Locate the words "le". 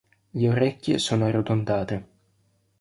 0.39-0.49